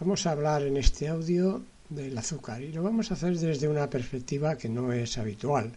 Vamos 0.00 0.24
a 0.24 0.30
hablar 0.30 0.62
en 0.62 0.78
este 0.78 1.08
audio 1.08 1.62
del 1.90 2.16
azúcar 2.16 2.62
y 2.62 2.72
lo 2.72 2.82
vamos 2.82 3.10
a 3.10 3.14
hacer 3.14 3.36
desde 3.36 3.68
una 3.68 3.90
perspectiva 3.90 4.56
que 4.56 4.70
no 4.70 4.94
es 4.94 5.18
habitual, 5.18 5.72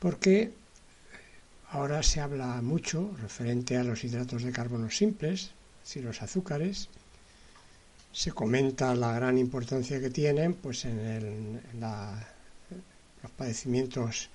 porque 0.00 0.50
ahora 1.70 2.02
se 2.02 2.20
habla 2.20 2.60
mucho 2.60 3.14
referente 3.22 3.76
a 3.76 3.84
los 3.84 4.02
hidratos 4.02 4.42
de 4.42 4.50
carbono 4.50 4.90
simples, 4.90 5.42
es 5.42 5.88
decir, 5.88 6.02
los 6.02 6.22
azúcares, 6.22 6.88
se 8.10 8.32
comenta 8.32 8.96
la 8.96 9.12
gran 9.12 9.38
importancia 9.38 10.00
que 10.00 10.10
tienen 10.10 10.54
pues 10.54 10.84
en, 10.84 11.60
los 13.22 13.30
padecimientos 13.36 14.28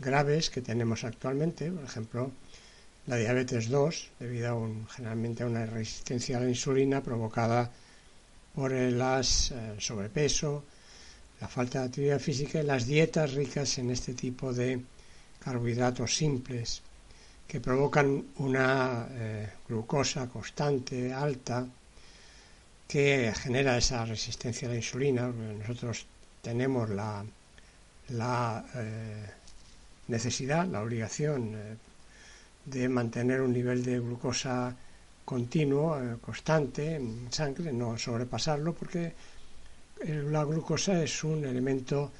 graves 0.00 0.50
que 0.50 0.62
tenemos 0.62 1.04
actualmente, 1.04 1.70
por 1.70 1.84
ejemplo, 1.84 2.32
la 3.06 3.14
diabetes 3.14 3.68
2, 3.68 4.10
debido 4.18 4.48
a 4.48 4.54
un, 4.54 4.88
generalmente 4.88 5.44
a 5.44 5.46
una 5.46 5.64
resistencia 5.64 6.38
a 6.38 6.40
la 6.40 6.48
insulina 6.48 7.00
provocada 7.00 7.70
por 8.54 8.72
el 8.72 9.00
el 9.00 9.80
sobrepeso, 9.80 10.64
la 11.40 11.48
falta 11.48 11.80
de 11.80 11.86
actividad 11.86 12.20
física 12.20 12.60
y 12.60 12.64
las 12.64 12.86
dietas 12.86 13.34
ricas 13.34 13.78
en 13.78 13.90
este 13.90 14.14
tipo 14.14 14.52
de 14.52 14.80
carbohidratos 15.40 16.14
simples 16.14 16.82
que 17.46 17.60
provocan 17.60 18.24
una 18.38 19.06
eh, 19.10 19.48
glucosa 19.68 20.28
constante, 20.28 21.12
alta, 21.12 21.66
que 22.88 23.32
genera 23.36 23.76
esa 23.76 24.04
resistencia 24.04 24.68
a 24.68 24.70
la 24.72 24.76
insulina. 24.76 25.28
Nosotros 25.28 26.06
tenemos 26.40 26.88
la, 26.90 27.24
la 28.08 28.64
eh, 28.74 29.26
necesidad, 30.08 30.66
la 30.66 30.82
obligación 30.82 31.54
eh, 31.54 31.76
de 32.64 32.88
mantener 32.88 33.40
un 33.42 33.52
nivel 33.52 33.84
de 33.84 33.98
glucosa 33.98 34.74
continuo, 35.24 35.98
eh, 36.00 36.16
constante 36.20 36.96
en 36.96 37.32
sangre, 37.32 37.72
no 37.72 37.96
sobrepasarlo, 37.98 38.74
porque 38.74 39.12
la 40.06 40.44
glucosa 40.44 41.02
es 41.02 41.24
un 41.24 41.44
elemento 41.44 42.12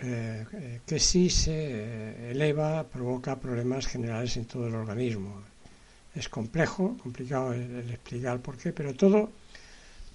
eh, 0.00 0.80
que 0.86 1.00
si 1.00 1.28
se 1.30 1.50
eh, 1.52 2.30
eleva 2.30 2.84
provoca 2.84 3.40
problemas 3.40 3.86
generales 3.88 4.36
en 4.36 4.44
todo 4.44 4.68
el 4.68 4.74
organismo. 4.74 5.42
Es 6.14 6.28
complejo, 6.28 6.96
complicado 7.02 7.52
el, 7.52 7.90
explicar 7.90 8.40
por 8.40 8.56
qué, 8.56 8.72
pero 8.72 8.94
todo, 8.94 9.30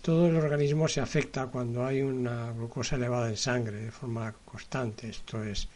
todo 0.02 0.28
el 0.28 0.36
organismo 0.38 0.88
se 0.88 1.02
afecta 1.02 1.48
cuando 1.48 1.86
hay 1.86 2.02
una 2.02 2.52
glucosa 2.52 2.96
elevada 2.96 3.30
en 3.30 3.38
sangre 3.38 3.78
de 3.82 3.92
forma 3.92 4.34
constante. 4.46 5.10
Esto 5.10 5.44
es 5.44 5.68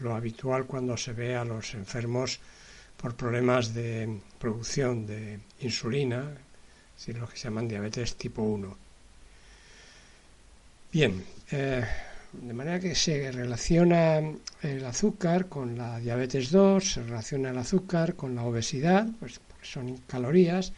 lo 0.00 0.14
habitual 0.14 0.64
cuando 0.66 0.96
se 0.96 1.12
ve 1.12 1.36
a 1.36 1.44
los 1.44 1.74
enfermos 1.74 2.40
por 3.00 3.14
problemas 3.14 3.74
de 3.74 4.20
producción 4.38 5.06
de 5.06 5.38
insulina, 5.60 6.34
es 6.96 7.06
decir, 7.06 7.18
lo 7.18 7.28
que 7.28 7.36
se 7.36 7.44
llaman 7.44 7.68
diabetes 7.68 8.16
tipo 8.16 8.42
1. 8.42 8.76
Bien, 10.92 11.24
eh, 11.52 11.84
de 12.32 12.52
manera 12.52 12.80
que 12.80 12.94
se 12.94 13.30
relaciona 13.30 14.18
el 14.62 14.84
azúcar 14.84 15.48
con 15.48 15.78
la 15.78 16.00
diabetes 16.00 16.50
2, 16.50 16.92
se 16.92 17.02
relaciona 17.04 17.50
el 17.50 17.58
azúcar 17.58 18.14
con 18.14 18.34
la 18.34 18.42
obesidad, 18.42 19.06
pues 19.20 19.40
son 19.62 19.98
calorías, 20.06 20.72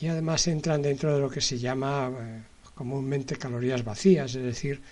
y 0.00 0.08
además 0.08 0.46
entran 0.48 0.82
dentro 0.82 1.14
de 1.14 1.20
lo 1.20 1.30
que 1.30 1.40
se 1.40 1.58
llama 1.58 2.10
eh, 2.10 2.42
comúnmente 2.74 3.36
calorías 3.36 3.84
vacías, 3.84 4.34
es 4.34 4.42
decir, 4.42 4.82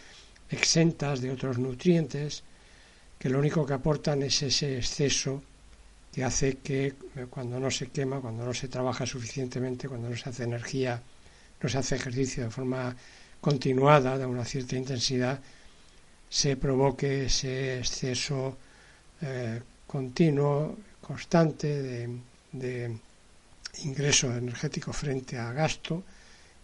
exentas 0.50 1.20
de 1.20 1.32
otros 1.32 1.58
nutrientes, 1.58 2.44
que 3.18 3.28
lo 3.28 3.40
único 3.40 3.66
que 3.66 3.74
aportan 3.74 4.22
es 4.22 4.42
ese 4.42 4.76
exceso 4.78 5.42
que 6.12 6.22
hace 6.22 6.58
que 6.58 6.94
eh, 7.16 7.26
cuando 7.30 7.58
no 7.58 7.70
se 7.70 7.88
quema, 7.88 8.20
cuando 8.20 8.44
no 8.44 8.52
se 8.52 8.68
trabaja 8.68 9.06
suficientemente, 9.06 9.88
cuando 9.88 10.10
no 10.10 10.16
se 10.16 10.28
hace 10.28 10.44
energía, 10.44 11.02
no 11.60 11.68
se 11.68 11.78
hace 11.78 11.96
ejercicio 11.96 12.44
de 12.44 12.50
forma 12.50 12.94
continuada, 13.40 14.18
de 14.18 14.26
una 14.26 14.44
cierta 14.44 14.76
intensidad, 14.76 15.40
se 16.28 16.56
provoque 16.56 17.26
ese 17.26 17.78
exceso 17.78 18.58
eh, 19.22 19.60
continuo, 19.86 20.76
constante 21.00 21.82
de, 21.82 22.18
de, 22.52 22.96
ingreso 23.84 24.36
energético 24.36 24.92
frente 24.92 25.38
a 25.38 25.50
gasto 25.52 26.04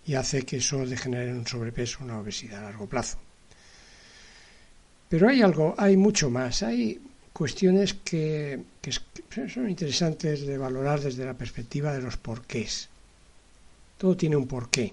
y 0.05 0.15
hace 0.15 0.43
que 0.45 0.59
eso 0.59 0.85
degenere 0.85 1.31
en 1.31 1.39
un 1.39 1.47
sobrepeso, 1.47 2.05
una 2.05 2.19
obesidad 2.19 2.61
a 2.61 2.65
largo 2.65 2.87
plazo. 2.87 3.19
Pero 5.09 5.29
hay 5.29 5.41
algo, 5.41 5.75
hay 5.79 5.97
mucho 5.97 6.29
más, 6.29 6.63
hay 6.63 7.01
cuestiones 7.39 7.95
que, 7.95 8.59
son 9.55 9.71
interesantes 9.71 10.45
de 10.45 10.59
valorar 10.59 10.99
desde 10.99 11.25
la 11.25 11.35
perspectiva 11.35 11.93
de 11.93 12.03
los 12.03 12.17
porqués. 12.17 12.89
Todo 13.97 14.17
tiene 14.17 14.35
un 14.35 14.49
porqué. 14.49 14.93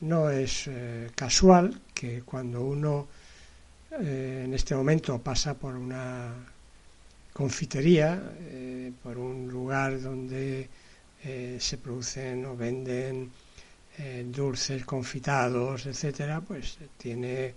No 0.00 0.30
es 0.30 0.64
eh, 0.66 1.10
casual 1.14 1.78
que 1.92 2.22
cuando 2.22 2.64
uno 2.64 3.06
eh, 4.00 4.44
en 4.46 4.54
este 4.54 4.74
momento 4.74 5.18
pasa 5.18 5.52
por 5.52 5.76
una 5.76 6.32
confitería, 7.34 8.08
eh, 8.40 8.90
por 9.02 9.18
un 9.18 9.46
lugar 9.48 10.00
donde 10.00 10.70
se 11.58 11.78
producen 11.78 12.44
o 12.44 12.54
venden 12.54 13.30
dulces 14.26 14.84
confitados, 14.84 15.86
etcétera, 15.86 16.42
pues 16.42 16.76
tiene 16.98 17.54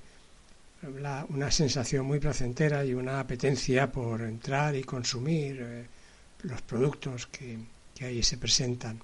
una 0.87 1.51
sensación 1.51 2.05
muy 2.05 2.19
placentera 2.19 2.83
y 2.85 2.93
una 2.93 3.19
apetencia 3.19 3.91
por 3.91 4.21
entrar 4.21 4.75
y 4.75 4.83
consumir 4.83 5.59
eh, 5.61 5.85
los 6.43 6.61
productos 6.61 7.27
que, 7.27 7.57
que, 7.93 8.05
ahí 8.05 8.23
se 8.23 8.37
presentan. 8.37 8.99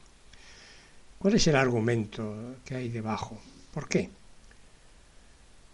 ¿Cuál 1.19 1.35
es 1.35 1.47
el 1.47 1.55
argumento 1.55 2.57
que 2.65 2.75
hay 2.75 2.89
debajo? 2.89 3.39
¿Por 3.73 3.87
qué? 3.87 4.09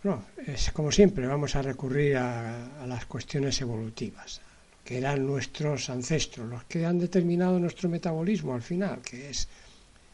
Bueno, 0.03 0.25
es 0.45 0.71
como 0.71 0.91
siempre, 0.91 1.27
vamos 1.27 1.55
a 1.55 1.61
recurrir 1.61 2.17
a, 2.17 2.83
a 2.83 2.87
las 2.87 3.05
cuestiones 3.05 3.59
evolutivas, 3.61 4.41
que 4.85 4.97
eran 4.97 5.25
nuestros 5.25 5.89
ancestros, 5.89 6.47
los 6.47 6.63
que 6.63 6.85
han 6.85 6.99
determinado 6.99 7.59
nuestro 7.59 7.89
metabolismo 7.89 8.53
al 8.53 8.61
final, 8.61 9.01
que 9.01 9.29
es 9.29 9.47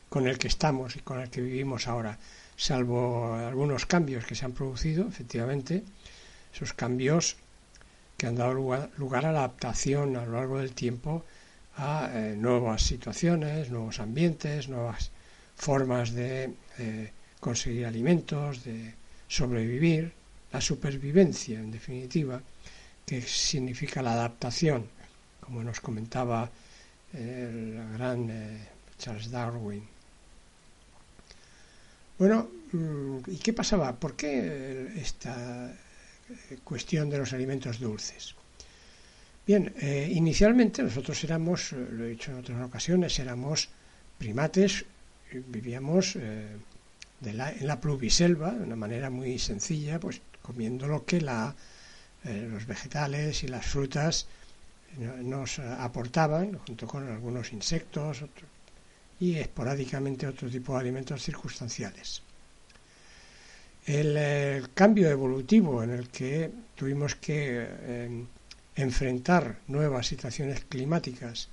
con 0.10 0.28
el 0.28 0.38
que 0.38 0.48
estamos 0.48 0.96
y 0.96 1.00
con 1.00 1.20
el 1.20 1.30
que 1.30 1.42
vivimos 1.42 1.88
ahora 1.88 2.18
salvo 2.56 3.34
algunos 3.36 3.86
cambios 3.86 4.26
que 4.26 4.36
se 4.36 4.46
han 4.46 4.54
producido, 4.54 5.08
efectivamente, 5.08 5.84
esos 6.54 6.74
cambios 6.74 7.38
que 8.18 8.28
han 8.28 8.36
dado 8.36 8.54
lugar, 8.54 9.26
a 9.26 9.32
la 9.32 9.40
adaptación 9.40 10.16
a 10.16 10.26
lo 10.26 10.34
largo 10.34 10.60
del 10.60 10.72
tiempo 10.72 11.26
a 11.78 12.10
eh, 12.14 12.36
nuevas 12.38 12.84
situaciones, 12.84 13.70
nuevos 13.70 14.00
ambientes, 14.00 14.70
nuevas 14.70 15.12
formas 15.56 16.14
de 16.14 16.54
conseguir 17.40 17.86
alimentos, 17.86 18.64
de 18.64 18.94
sobrevivir, 19.28 20.14
la 20.52 20.62
supervivencia, 20.62 21.60
en 21.60 21.72
definitiva, 21.72 22.42
que 23.06 23.22
significa 23.22 24.02
la 24.02 24.14
adaptación, 24.14 24.88
como 25.42 25.64
nos 25.64 25.80
comentaba 25.80 26.50
el 27.14 27.78
gran 27.94 28.30
eh, 28.30 28.68
Charles 28.98 29.30
Darwin. 29.30 29.95
Bueno, 32.18 32.50
mm, 32.72 33.18
¿y 33.28 33.38
qué 33.38 33.52
pasaba? 33.52 33.94
¿Por 33.94 34.16
qué 34.16 34.94
esta 34.96 35.70
eh, 35.70 36.58
cuestión 36.64 37.10
de 37.10 37.18
los 37.18 37.34
alimentos 37.34 37.80
dulces? 37.80 38.36
Bien, 39.46 39.74
eh, 39.82 40.10
inicialmente 40.14 40.82
nosotros 40.82 41.22
éramos, 41.26 41.74
eh, 41.74 41.88
lo 41.92 42.06
he 42.06 42.10
dicho 42.12 42.32
en 42.32 42.38
otras 42.38 42.62
ocasiones, 42.64 43.20
éramos 43.20 43.68
primates, 44.18 44.86
vivíamos 45.48 46.16
en 46.16 46.62
la 47.68 47.82
pluviselva 47.82 48.52
de 48.52 48.64
una 48.64 48.78
manera 48.78 49.10
muy 49.10 49.38
sencilla, 49.38 50.00
pues 50.00 50.22
comiendo 50.42 50.88
lo 50.88 51.04
que 51.04 51.20
la, 51.20 51.54
los 52.24 52.66
vegetales 52.66 53.44
y 53.44 53.48
las 53.50 53.66
frutas 53.66 54.28
nos 55.24 55.60
aportaban, 55.60 56.58
junto 56.60 56.88
con 56.88 57.10
algunos 57.10 57.52
insectos, 57.52 58.24
y 59.20 59.36
esporádicamente 59.36 60.28
otro 60.28 60.50
tipo 60.50 60.74
de 60.74 60.80
alimentos 60.80 61.24
circunstanciales. 61.24 62.22
El, 63.86 64.70
cambio 64.74 65.10
evolutivo 65.10 65.84
en 65.84 65.92
el 65.92 66.10
que 66.10 66.52
tuvimos 66.76 67.16
que 67.16 67.68
eh, 67.70 68.26
enfrentar 68.76 69.60
nuevas 69.68 70.08
situaciones 70.08 70.66
climáticas 70.66 71.50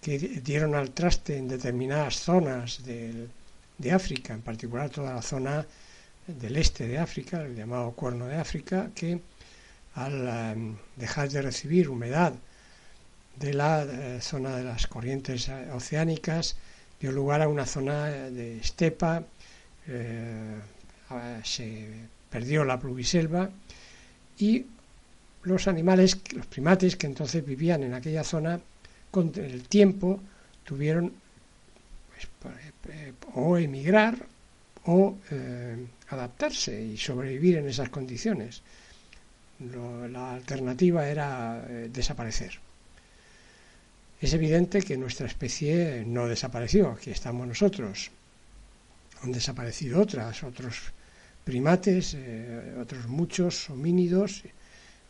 que 0.00 0.18
dieron 0.18 0.74
al 0.76 0.92
traste 0.92 1.36
en 1.36 1.48
determinadas 1.48 2.16
zonas 2.20 2.84
de 2.84 3.92
África, 3.92 4.32
en 4.32 4.42
particular 4.42 4.88
toda 4.90 5.14
la 5.14 5.22
zona 5.22 5.66
del 6.28 6.56
este 6.56 6.86
de 6.86 6.98
África, 6.98 7.42
el 7.42 7.56
llamado 7.56 7.92
Cuerno 7.92 8.26
de 8.26 8.36
África, 8.36 8.90
que 8.94 9.20
al 9.94 10.28
em, 10.28 10.76
dejar 10.96 11.28
de 11.30 11.42
recibir 11.42 11.88
humedad 11.88 12.34
de 13.36 13.54
la 13.54 13.82
eh, 13.84 14.20
zona 14.20 14.56
de 14.56 14.64
las 14.64 14.86
corrientes 14.86 15.48
eh, 15.48 15.70
oceánicas, 15.72 16.56
dio 17.00 17.12
lugar 17.12 17.42
a 17.42 17.48
una 17.48 17.66
zona 17.66 18.06
de 18.06 18.58
estepa, 18.58 19.22
eh, 19.86 20.60
se 21.44 21.88
perdió 22.30 22.64
la 22.64 22.78
pluviselva 22.78 23.50
y 24.38 24.64
los 25.42 25.68
animales, 25.68 26.18
los 26.34 26.46
primates 26.46 26.96
que 26.96 27.06
entonces 27.06 27.44
vivían 27.44 27.82
en 27.82 27.94
aquella 27.94 28.24
zona, 28.24 28.60
con 29.10 29.32
el 29.36 29.62
tiempo 29.68 30.20
tuvieron 30.64 31.12
pues, 32.42 33.14
o 33.34 33.56
emigrar 33.56 34.26
o 34.84 35.16
adaptarse 36.10 36.82
y 36.82 36.96
sobrevivir 36.96 37.56
en 37.58 37.68
esas 37.68 37.88
condiciones. 37.88 38.62
la 39.60 40.34
alternativa 40.34 41.08
era 41.08 41.64
desaparecer. 41.90 42.58
Es 44.20 44.32
evidente 44.32 44.82
que 44.82 44.96
nuestra 44.96 45.26
especie 45.26 46.04
no 46.06 46.26
desapareció, 46.26 46.90
aquí 46.90 47.10
estamos 47.10 47.46
nosotros. 47.46 48.10
Han 49.22 49.32
desaparecido 49.32 50.00
otras, 50.00 50.42
otros 50.42 50.92
primates, 51.44 52.14
eh, 52.14 52.74
otros 52.80 53.06
muchos 53.06 53.70
homínidos 53.70 54.42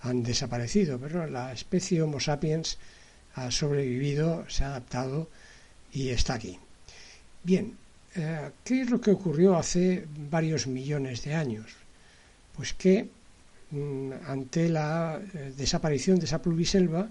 han 0.03 0.23
desaparecido, 0.23 0.99
pero 0.99 1.27
la 1.27 1.53
especie 1.53 2.03
Homo 2.03 2.21
sapiens 2.21 2.79
ha 3.35 3.51
sobrevivido, 3.51 4.45
se 4.49 4.65
ha 4.65 4.69
adaptado 4.69 5.29
y 5.93 6.11
está 6.11 6.35
aquí. 6.35 6.59
Bien, 7.43 7.77
eh, 8.15 8.51
¿qué 8.63 8.83
es 8.83 8.91
lo 8.91 9.01
que 9.01 9.11
ocurrió 9.11 9.57
hace 9.57 10.07
varios 10.31 10.67
millones 10.67 11.25
de 11.25 11.35
años? 11.35 11.67
Pues 12.57 12.75
que 12.75 13.09
mm, 13.71 14.13
ante 14.27 14.69
la 14.69 15.21
eh, 15.35 15.53
desaparición 15.57 16.19
de 16.19 16.27
esa 16.27 16.43
pluviselva, 16.43 17.09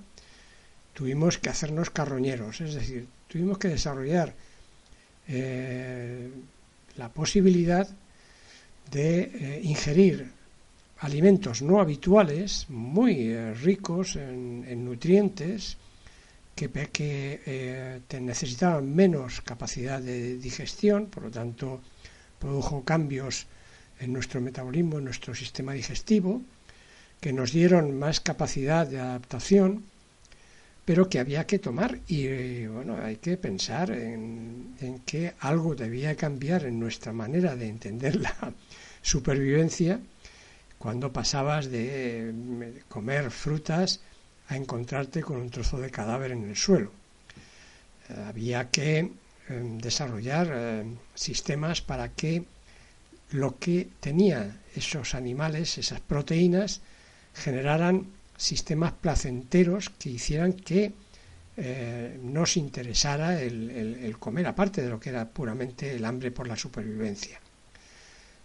tuvimos 0.98 1.38
que 1.38 1.52
hacernos 1.52 1.92
carroñeros, 1.92 2.60
es 2.60 2.74
decir, 2.74 3.06
tuvimos 3.28 3.60
que 3.60 3.68
desarrollar 3.68 4.34
eh, 5.28 6.28
la 6.96 7.10
posibilidad 7.10 7.88
de 8.90 9.20
eh, 9.20 9.62
ingerir 9.62 10.26
alimentos 10.98 11.62
no 11.62 11.80
habituales, 11.80 12.66
muy 12.70 13.30
eh, 13.30 13.54
ricos 13.54 14.16
en, 14.16 14.84
nutrientes, 14.84 15.78
que, 16.56 16.68
que 16.72 18.20
necesitaban 18.20 18.96
menos 18.96 19.42
capacidad 19.42 20.02
de 20.02 20.40
digestión, 20.40 21.06
por 21.14 21.26
lo 21.26 21.30
tanto 21.30 21.80
produjo 22.40 22.84
cambios 22.84 23.46
en 24.00 24.14
nuestro 24.14 24.42
metabolismo, 24.42 24.98
en 24.98 25.06
nuestro 25.06 25.36
sistema 25.36 25.74
digestivo, 25.74 26.42
que 27.22 27.34
nos 27.34 27.52
dieron 27.52 28.00
más 28.00 28.20
capacidad 28.20 28.88
de 28.88 29.00
adaptación, 29.00 29.84
pero 30.88 31.10
que 31.10 31.20
había 31.20 31.46
que 31.46 31.60
tomar 31.60 32.00
y 32.08 32.66
bueno, 32.66 32.96
hay 33.04 33.18
que 33.18 33.36
pensar 33.36 33.92
en, 33.92 34.74
que 35.06 35.34
algo 35.42 35.76
debía 35.76 36.16
cambiar 36.16 36.64
en 36.64 36.80
nuestra 36.80 37.12
manera 37.12 37.58
de 37.58 37.68
entender 37.68 38.16
la 38.16 38.54
supervivencia 39.02 40.00
cuando 40.78 41.12
pasabas 41.12 41.70
de 41.70 42.82
comer 42.88 43.32
frutas 43.32 44.00
a 44.48 44.56
encontrarte 44.56 45.22
con 45.22 45.36
un 45.36 45.50
trozo 45.50 45.78
de 45.78 45.92
cadáver 45.92 46.32
en 46.32 46.48
el 46.48 46.56
suelo. 46.56 46.94
Eh, 48.08 48.24
había 48.26 48.70
que 48.70 49.12
em, 49.50 49.78
desarrollar 49.80 50.48
em, 50.48 50.96
sistemas 51.14 51.82
para 51.82 52.08
que 52.16 52.46
lo 53.32 53.60
que 53.60 53.90
tenían 54.00 54.58
esos 54.74 55.16
animales, 55.16 55.78
esas 55.78 56.00
proteínas, 56.00 56.80
generaran 57.34 58.08
sistemas 58.38 58.94
placenteros 58.94 59.90
que 59.90 60.12
hicieran 60.12 60.54
que 60.54 60.94
eh, 61.58 62.20
nos 62.22 62.56
interesara 62.56 63.42
el, 63.42 64.16
comer, 64.20 64.46
aparte 64.46 64.84
de 64.84 64.90
lo 64.90 65.00
que 65.00 65.10
era 65.10 65.28
puramente 65.28 65.96
el 65.96 66.06
hambre 66.06 66.30
por 66.30 66.48
la 66.48 66.56
supervivencia. 66.56 67.40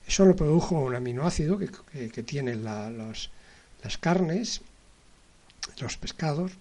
Eso 0.06 0.24
lo 0.24 0.34
produjo 0.34 0.80
un 0.80 0.94
aminoácido 0.94 1.58
que, 1.58 2.22
tienen 2.22 2.64
las 2.64 3.98
carnes, 4.00 4.62
los 5.78 5.96
pescados, 5.98 6.52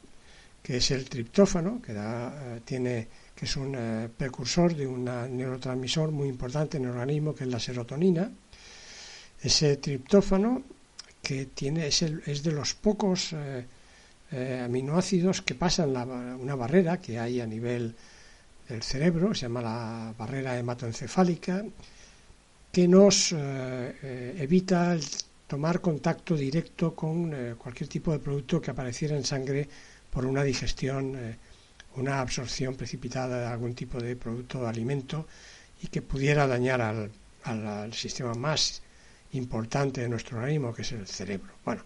que 0.62 0.78
es 0.78 0.92
el 0.92 1.06
triptófano, 1.06 1.82
que, 1.82 1.94
da, 1.94 2.56
eh, 2.56 2.62
tiene, 2.66 3.08
que 3.34 3.46
es 3.46 3.56
un 3.56 3.74
eh, 3.76 4.10
precursor 4.16 4.76
de 4.76 4.86
un 4.86 5.06
neurotransmisor 5.06 6.12
muy 6.12 6.28
importante 6.28 6.78
en 6.78 6.84
el 6.84 6.92
organismo, 6.92 7.34
que 7.34 7.46
es 7.46 7.50
la 7.50 7.60
serotonina. 7.60 8.30
Ese 9.42 9.78
triptófano 9.78 10.64
que 11.22 11.46
tiene, 11.48 11.88
es, 11.88 12.02
es 12.02 12.44
de 12.44 12.52
los 12.52 12.74
pocos 12.74 13.34
eh, 13.34 13.66
eh, 14.32 14.62
aminoácidos 14.66 15.42
que 15.42 15.56
pasan 15.56 15.90
una 16.40 16.56
barrera 16.56 17.00
que 17.00 17.20
hay 17.20 17.42
a 17.42 17.46
nivel 17.46 17.96
del 18.68 18.84
cerebro, 18.84 19.36
se 19.36 19.44
llama 19.44 19.62
la 19.62 20.14
barrera 20.18 20.58
hematoencefálica, 20.58 21.64
que 22.72 22.88
nos 22.88 23.34
eh, 23.38 24.36
evita 24.40 24.98
tomar 25.48 25.82
contacto 25.82 26.36
directo 26.36 26.96
con 26.96 27.56
cualquier 27.58 27.90
tipo 27.90 28.14
de 28.14 28.20
producto 28.20 28.62
que 28.62 28.72
apareciera 28.72 29.18
en 29.18 29.26
sangre 29.26 29.68
por 30.10 30.26
una 30.26 30.44
digestión, 30.44 31.18
una 31.98 32.22
absorción 32.22 32.76
precipitada 32.76 33.42
de 33.42 33.46
algún 33.48 33.76
tipo 33.76 34.00
de 34.00 34.16
producto 34.16 34.62
o 34.62 34.68
alimento 34.68 35.28
y 35.84 35.88
que 35.88 36.02
pudiera 36.02 36.48
dañar 36.48 36.80
al, 36.82 37.12
al 37.44 37.94
sistema 37.94 38.34
más 38.34 38.82
importante 39.34 40.02
de 40.02 40.10
nuestro 40.10 40.38
organismo, 40.38 40.74
que 40.74 40.82
es 40.82 40.92
el 40.92 41.08
cerebro. 41.08 41.54
Bueno, 41.64 41.84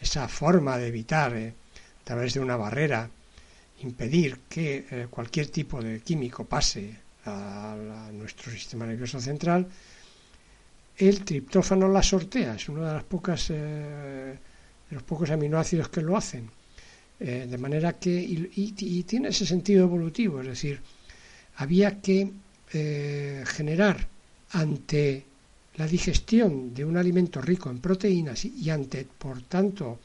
esa 0.00 0.28
forma 0.28 0.76
de 0.78 0.88
evitar, 0.88 1.34
eh, 1.36 1.54
a 2.00 2.04
través 2.04 2.34
de 2.34 2.40
una 2.40 2.56
barrera, 2.56 3.08
impedir 3.80 4.40
que 4.48 4.86
eh, 4.90 5.06
cualquier 5.08 5.48
tipo 5.48 5.80
de 5.80 6.00
químico 6.00 6.44
pase 6.44 6.94
a, 7.24 7.76
nuestro 8.12 8.50
sistema 8.52 8.86
nervioso 8.86 9.20
central, 9.20 9.66
el 10.98 11.24
triptófano 11.24 11.88
la 11.88 12.02
sortea, 12.02 12.54
es 12.56 12.68
uno 12.68 12.84
de 12.84 12.92
las 12.92 13.04
pocas 13.04 13.50
eh, 13.50 13.54
de 13.54 14.94
los 14.94 15.02
pocos 15.02 15.30
aminoácidos 15.30 15.88
que 15.88 16.02
lo 16.02 16.16
hacen. 16.16 16.50
de 17.18 17.58
manera 17.58 17.92
que, 18.00 18.10
y, 18.10 19.02
tiene 19.04 19.28
ese 19.28 19.46
sentido 19.46 19.84
evolutivo, 19.84 20.40
es 20.40 20.48
decir, 20.48 20.80
había 21.56 22.00
que 22.00 22.32
generar 23.46 24.08
ante 24.50 25.24
la 25.76 25.86
digestión 25.86 26.74
de 26.74 26.84
un 26.84 26.96
alimento 26.96 27.40
rico 27.40 27.70
en 27.70 27.78
proteínas 27.78 28.44
y 28.44 28.68
ante, 28.70 29.06
por 29.06 29.42
tanto, 29.42 30.00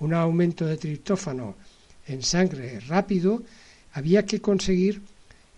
un 0.00 0.12
aumento 0.12 0.66
de 0.66 0.76
triptófano 0.76 1.56
en 2.06 2.22
sangre 2.22 2.80
rápido, 2.80 3.42
había 3.94 4.26
que 4.26 4.40
conseguir 4.40 5.00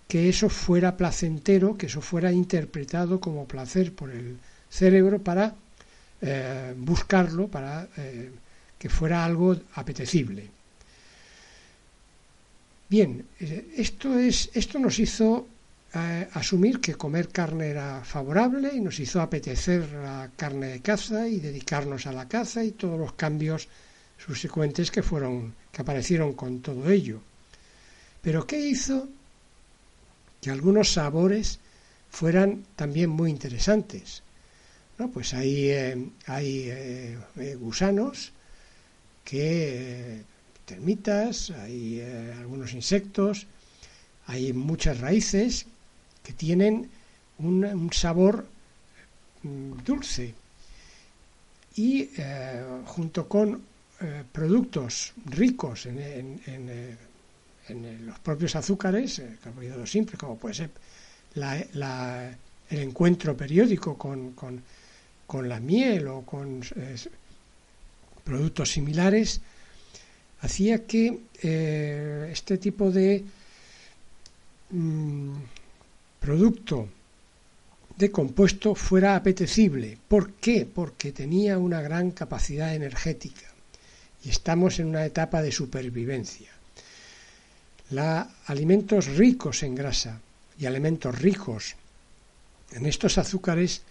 que 0.06 0.28
eso 0.28 0.48
fuera 0.48 0.96
placentero, 0.96 1.76
que 1.76 1.86
eso 1.86 2.00
fuera 2.00 2.32
interpretado 2.32 3.20
como 3.20 3.46
placer 3.46 3.92
por 3.92 4.10
el 4.10 4.38
cerebro 4.70 5.18
para 5.18 5.54
eh, 6.22 6.74
buscarlo, 6.76 7.48
para 7.48 7.88
eh, 7.96 8.30
que 8.78 8.88
fuera 8.88 9.24
algo 9.24 9.56
apetecible. 9.74 10.48
Bien, 12.88 13.22
eh, 13.40 13.74
esto, 13.76 14.18
es, 14.18 14.50
esto 14.54 14.78
nos 14.78 14.98
hizo 14.98 15.46
asumir 15.92 16.80
que 16.80 16.94
comer 16.94 17.28
carne 17.28 17.68
era 17.68 18.04
favorable 18.04 18.70
y 18.74 18.80
nos 18.80 19.00
hizo 19.00 19.22
apetecer 19.22 19.90
la 19.92 20.30
carne 20.36 20.66
de 20.68 20.80
caza 20.80 21.28
y 21.28 21.40
dedicarnos 21.40 22.06
a 22.06 22.12
la 22.12 22.28
caza 22.28 22.62
y 22.62 22.72
todos 22.72 22.98
los 22.98 23.14
cambios 23.14 23.68
subsecuentes 24.18 24.90
que 24.90 25.02
fueron 25.02 25.54
que 25.72 25.82
aparecieron 25.82 26.34
con 26.34 26.60
todo 26.60 26.90
ello. 26.90 27.20
Pero 28.20 28.46
¿qué 28.46 28.60
hizo 28.60 29.08
que 30.42 30.50
algunos 30.50 30.92
sabores 30.92 31.58
fueran 32.10 32.64
también 32.76 33.10
muy 33.10 33.30
interesantes? 33.30 34.22
No, 34.98 35.10
pues 35.10 35.32
hay, 35.32 35.70
eh, 35.70 36.10
hay 36.26 36.68
eh, 36.68 37.18
eh, 37.36 37.54
gusanos 37.54 38.32
que 39.24 40.22
termitas, 40.64 41.50
hay 41.50 42.00
algunos 42.38 42.72
insectos, 42.74 43.46
hay 44.26 44.52
muchas 44.52 45.00
raíces 45.00 45.66
que 46.28 46.34
tienen 46.34 46.90
un, 47.38 47.90
sabor 47.90 48.46
mm, 49.42 49.78
dulce. 49.82 50.34
Y 51.76 52.10
eh, 52.18 52.62
junto 52.84 53.26
con 53.26 53.62
eh, 54.02 54.24
productos 54.30 55.14
ricos 55.24 55.86
en, 55.86 55.98
eh, 56.46 56.96
los 58.04 58.18
propios 58.18 58.56
azúcares, 58.56 59.22
carbohidratos 59.42 59.90
simples, 59.90 60.18
como 60.18 60.36
puede 60.36 60.54
ser 60.54 60.70
el 61.34 62.78
encuentro 62.78 63.34
periódico 63.34 63.96
con, 63.96 64.62
la 65.48 65.60
miel 65.60 66.08
o 66.08 66.22
con 66.22 66.60
productos 68.22 68.70
similares, 68.70 69.40
hacía 70.40 70.86
que 70.86 71.20
este 72.32 72.58
tipo 72.58 72.90
de 72.90 73.24
mm, 74.70 75.36
producto 76.20 76.88
de 77.96 78.10
compuesto 78.10 78.74
fuera 78.74 79.16
apetecible. 79.16 79.98
¿Por 80.08 80.34
qué? 80.34 80.66
Porque 80.72 81.12
tenía 81.12 81.58
una 81.58 81.80
gran 81.80 82.12
capacidad 82.12 82.74
energética 82.74 83.46
y 84.24 84.30
estamos 84.30 84.78
en 84.78 84.86
una 84.86 85.04
etapa 85.04 85.42
de 85.42 85.50
supervivencia. 85.52 86.50
La, 87.90 88.30
alimentos 88.46 89.06
ricos 89.16 89.62
en 89.62 89.74
grasa 89.74 90.20
y 90.58 90.66
alimentos 90.66 91.18
ricos 91.18 91.74
en 92.72 92.86
estos 92.86 93.18
azúcares 93.18 93.82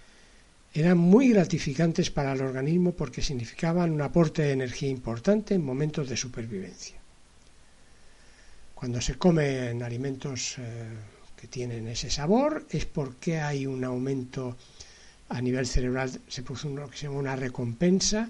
eran 0.74 0.98
muy 0.98 1.30
gratificantes 1.30 2.12
para 2.12 2.34
el 2.34 2.42
organismo 2.42 2.92
porque 2.92 3.22
significaban 3.22 3.92
un 3.92 4.02
aporte 4.02 4.44
de 4.44 4.52
energía 4.52 4.90
importante 4.90 5.56
en 5.56 5.66
momentos 5.66 6.08
de 6.08 6.16
supervivencia. 6.16 6.98
Cuando 8.76 9.02
se 9.02 9.16
comen 9.16 9.82
alimentos 9.82 10.56
eh, 10.60 10.62
que 11.40 11.48
tienen 11.48 11.88
ese 11.88 12.10
sabor 12.10 12.66
es 12.70 12.86
porque 12.86 13.40
hay 13.40 13.66
un 13.66 13.84
aumento 13.84 14.58
a 15.30 15.42
nivel 15.42 15.68
cerebral, 15.68 16.10
se 16.28 16.42
produce 16.44 16.70
lo 16.70 16.90
que 16.90 16.98
se 16.98 17.06
llama 17.06 17.20
una 17.20 17.36
recompensa, 17.36 18.30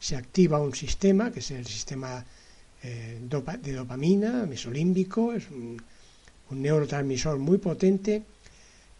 se 0.00 0.16
activa 0.16 0.60
un 0.60 0.74
sistema, 0.74 1.30
que 1.32 1.40
es 1.40 1.50
el 1.50 1.66
sistema 1.66 2.24
eh, 2.82 3.20
de 3.62 3.72
dopamina, 3.72 4.46
mesolímbico, 4.46 5.32
es 5.32 5.50
un, 5.50 5.82
neurotransmisor 6.50 7.38
muy 7.38 7.58
potente 7.58 8.22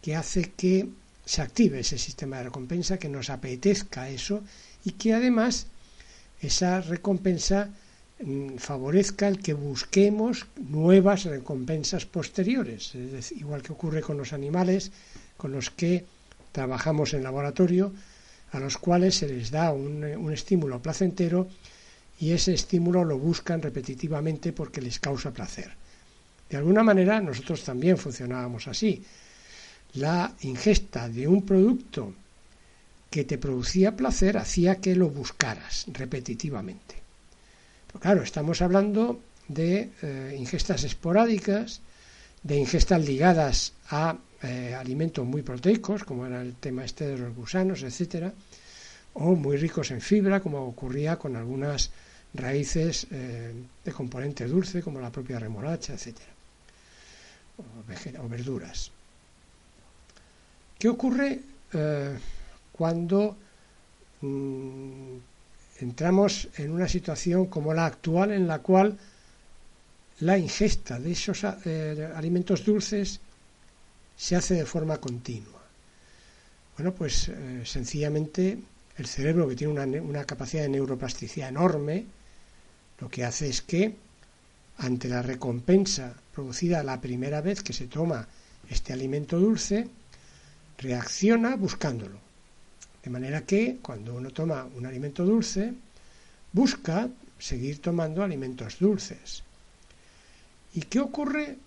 que 0.01 0.15
hace 0.15 0.51
que 0.51 0.87
se 1.25 1.41
active 1.41 1.79
ese 1.79 1.97
sistema 1.97 2.37
de 2.37 2.43
recompensa, 2.43 2.99
que 2.99 3.09
nos 3.09 3.31
apetezca 3.31 4.09
eso 4.09 4.43
y 4.85 4.91
que 4.91 5.13
además 5.13 5.65
esa 6.41 6.81
recompensa 6.81 7.69
favorezca 8.57 9.27
el 9.27 9.39
que 9.39 9.53
busquemos 9.53 10.45
nuevas 10.57 11.23
recompensas 11.23 12.05
posteriores, 12.05 12.93
es 12.95 13.31
igual 13.31 13.61
que 13.61 13.71
ocurre 13.71 14.01
con 14.01 14.17
los 14.17 14.33
animales 14.33 14.91
con 15.37 15.53
los 15.53 15.69
que 15.69 16.05
trabajamos 16.51 17.13
en 17.13 17.23
laboratorio, 17.23 17.93
a 18.51 18.59
los 18.59 18.77
cuales 18.77 19.15
se 19.15 19.27
les 19.29 19.51
da 19.51 19.71
un, 19.71 20.03
un 20.03 20.33
estímulo 20.33 20.81
placentero 20.81 21.47
y 22.19 22.31
ese 22.31 22.53
estímulo 22.53 23.05
lo 23.05 23.17
buscan 23.17 23.61
repetitivamente 23.61 24.51
porque 24.51 24.81
les 24.81 24.99
causa 24.99 25.31
placer. 25.31 25.71
De 26.49 26.57
alguna 26.57 26.83
manera 26.83 27.21
nosotros 27.21 27.63
también 27.63 27.97
funcionábamos 27.97 28.67
así. 28.67 29.01
La 29.93 30.35
ingesta 30.41 31.07
de 31.07 31.25
un 31.25 31.45
producto 31.45 32.13
que 33.09 33.23
te 33.23 33.37
producía 33.37 33.95
placer 33.95 34.37
hacía 34.37 34.81
que 34.81 34.95
lo 34.95 35.09
buscaras 35.09 35.85
repetitivamente 35.93 36.98
claro, 37.97 38.21
estamos 38.21 38.61
hablando 38.61 39.19
de 39.47 39.89
eh, 40.01 40.35
ingestas 40.37 40.83
esporádicas, 40.83 41.81
de 42.43 42.57
ingestas 42.57 43.03
ligadas 43.03 43.73
a 43.89 44.15
eh, 44.43 44.75
alimentos 44.77 45.25
muy 45.25 45.41
proteicos, 45.41 46.03
como 46.03 46.25
era 46.25 46.41
el 46.41 46.55
tema 46.55 46.85
este 46.85 47.07
de 47.07 47.17
los 47.17 47.35
gusanos, 47.35 47.83
etcétera, 47.83 48.31
o 49.13 49.35
muy 49.35 49.57
ricos 49.57 49.91
en 49.91 50.01
fibra, 50.01 50.39
como 50.39 50.65
ocurría 50.65 51.17
con 51.17 51.35
algunas 51.35 51.89
raíces 52.33 53.07
eh, 53.11 53.53
de 53.83 53.91
componente 53.91 54.45
dulce, 54.45 54.83
como 54.83 55.01
la 55.01 55.09
propia 55.11 55.39
remolacha, 55.39 55.93
etcétera, 55.93 56.31
o, 57.57 58.29
verduras. 58.29 58.91
¿Qué 60.77 60.87
ocurre 60.87 61.41
cuando 62.71 63.35
mm, 64.21 65.17
entramos 65.79 66.47
en 66.57 66.71
una 66.71 66.87
situación 66.87 67.47
como 67.47 67.73
la 67.73 67.85
actual 67.85 68.31
en 68.31 68.47
la 68.47 68.59
cual 68.59 68.97
la 70.19 70.37
ingesta 70.37 70.99
de 70.99 71.11
esos 71.11 71.45
eh, 71.65 72.09
alimentos 72.15 72.65
dulces 72.65 73.19
se 74.15 74.35
hace 74.35 74.55
de 74.55 74.65
forma 74.65 74.97
continua. 74.97 75.61
Bueno, 76.77 76.93
pues 76.93 77.29
eh, 77.29 77.61
sencillamente 77.65 78.57
el 78.97 79.05
cerebro, 79.05 79.47
que 79.47 79.55
tiene 79.55 79.73
una, 79.73 80.01
una, 80.01 80.25
capacidad 80.25 80.63
de 80.63 80.69
neuroplasticidad 80.69 81.49
enorme, 81.49 82.05
lo 82.99 83.09
que 83.09 83.23
hace 83.23 83.47
es 83.47 83.61
que 83.61 83.95
ante 84.77 85.07
la 85.07 85.21
recompensa 85.21 86.13
producida 86.33 86.83
la 86.83 86.99
primera 86.99 87.41
vez 87.41 87.63
que 87.63 87.73
se 87.73 87.87
toma 87.87 88.27
este 88.69 88.91
alimento 88.91 89.39
dulce, 89.39 89.87
reacciona 90.77 91.55
buscándolo. 91.55 92.28
De 93.03 93.09
manera 93.09 93.41
que 93.41 93.77
cuando 93.81 94.15
uno 94.15 94.31
toma 94.31 94.67
un 94.75 94.85
alimento 94.85 95.25
dulce, 95.25 95.73
busca 96.51 97.07
seguir 97.37 97.81
tomando 97.81 98.23
alimentos 98.23 98.79
dulces. 98.79 99.43
¿Y 100.73 100.81
qué 100.81 100.99
ocurre 100.99 101.57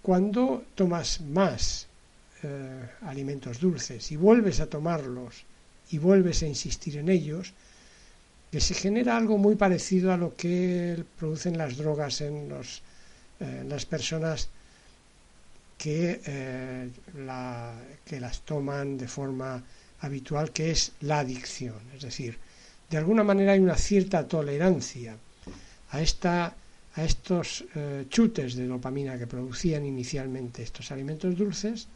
cuando 0.00 0.64
tomas 0.74 1.20
más 1.20 1.86
eh, 2.42 2.88
alimentos 3.02 3.60
dulces 3.60 4.10
y 4.10 4.16
vuelves 4.16 4.60
a 4.60 4.66
tomarlos 4.66 5.44
y 5.90 5.98
vuelves 5.98 6.42
a 6.42 6.46
insistir 6.46 6.96
en 6.96 7.08
ellos? 7.08 7.52
Que 8.50 8.60
se 8.60 8.74
genera 8.74 9.16
algo 9.16 9.38
muy 9.38 9.56
parecido 9.56 10.12
a 10.12 10.16
lo 10.16 10.34
que 10.36 11.04
producen 11.18 11.56
las 11.56 11.76
drogas 11.76 12.20
en 12.20 12.48
los, 12.48 12.82
eh, 13.40 13.64
las 13.66 13.86
personas 13.86 14.48
eh, 15.84 16.90
que 18.04 18.20
las 18.20 18.40
toman 18.42 18.96
de 18.96 19.08
forma 19.08 19.62
habitual 20.02 20.50
que 20.52 20.70
es 20.70 20.92
la 21.00 21.20
adicción. 21.20 21.80
Es 21.94 22.02
decir, 22.02 22.38
de 22.90 22.98
alguna 22.98 23.24
manera 23.24 23.52
hay 23.52 23.60
una 23.60 23.76
cierta 23.76 24.26
tolerancia 24.28 25.16
a, 25.90 26.00
esta, 26.00 26.54
a 26.94 27.04
estos 27.04 27.64
eh, 27.74 28.06
chutes 28.08 28.54
de 28.54 28.66
dopamina 28.66 29.16
que 29.16 29.26
producían 29.26 29.86
inicialmente 29.86 30.62
estos 30.62 30.90
alimentos 30.90 31.36
dulces. 31.36 31.86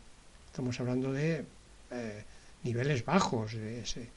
Estamos 0.47 0.79
hablando 0.81 1.13
de 1.13 1.45
eh, 1.91 2.25
niveles 2.63 3.05
bajos. 3.05 3.53
De 3.53 3.81
ese. 3.81 4.09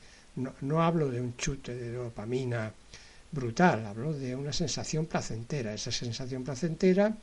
No, 0.62 0.82
hablo 0.82 1.10
de 1.10 1.20
un 1.20 1.36
chute 1.36 1.76
de 1.76 1.92
dopamina 1.92 2.72
brutal, 3.32 3.86
hablo 3.86 4.14
de 4.14 4.36
una 4.36 4.54
sensación 4.54 5.08
placentera. 5.08 5.74
Esa 5.74 5.92
sensación 5.92 6.44
placentera, 6.44 7.14